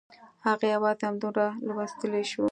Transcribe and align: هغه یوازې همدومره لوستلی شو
هغه 0.47 0.65
یوازې 0.75 1.03
همدومره 1.07 1.45
لوستلی 1.65 2.23
شو 2.31 2.39